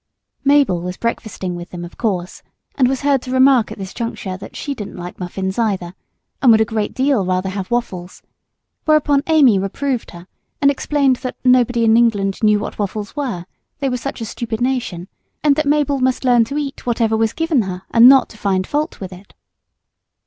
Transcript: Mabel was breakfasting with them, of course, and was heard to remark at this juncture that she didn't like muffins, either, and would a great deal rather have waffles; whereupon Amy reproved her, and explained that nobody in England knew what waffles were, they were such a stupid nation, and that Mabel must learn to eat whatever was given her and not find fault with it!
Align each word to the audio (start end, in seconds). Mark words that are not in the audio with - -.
Mabel 0.43 0.81
was 0.81 0.97
breakfasting 0.97 1.55
with 1.55 1.69
them, 1.69 1.85
of 1.85 1.95
course, 1.95 2.41
and 2.73 2.87
was 2.87 3.01
heard 3.01 3.21
to 3.21 3.31
remark 3.31 3.71
at 3.71 3.77
this 3.77 3.93
juncture 3.93 4.35
that 4.35 4.55
she 4.55 4.73
didn't 4.73 4.97
like 4.97 5.19
muffins, 5.19 5.59
either, 5.59 5.93
and 6.41 6.51
would 6.51 6.59
a 6.59 6.65
great 6.65 6.95
deal 6.95 7.23
rather 7.23 7.49
have 7.49 7.69
waffles; 7.69 8.23
whereupon 8.85 9.21
Amy 9.27 9.59
reproved 9.59 10.09
her, 10.09 10.25
and 10.59 10.71
explained 10.71 11.17
that 11.17 11.37
nobody 11.45 11.83
in 11.85 11.95
England 11.95 12.41
knew 12.41 12.57
what 12.57 12.79
waffles 12.79 13.15
were, 13.15 13.45
they 13.77 13.89
were 13.89 13.95
such 13.97 14.21
a 14.21 14.25
stupid 14.25 14.59
nation, 14.59 15.07
and 15.43 15.55
that 15.55 15.67
Mabel 15.67 15.99
must 15.99 16.25
learn 16.25 16.45
to 16.45 16.57
eat 16.57 16.87
whatever 16.87 17.15
was 17.15 17.31
given 17.31 17.61
her 17.61 17.83
and 17.91 18.09
not 18.09 18.33
find 18.33 18.65
fault 18.65 18.99
with 18.99 19.13
it! 19.13 19.35